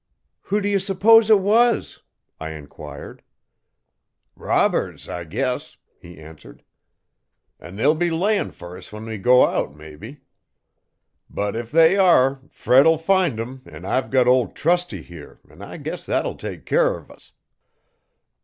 [0.45, 2.01] 'Who do you suppose it was?'
[2.39, 3.21] I enquired.
[4.35, 6.63] 'Robbers, I guess,' he answered,
[7.59, 10.17] 'an' they'll be layin' fer us when we go out, mebbe;
[11.29, 15.77] but, if they are, Fred'll find 'em an' I've got Ol' Trusty here 'n' I
[15.77, 17.31] guess thet'll take care uv us.'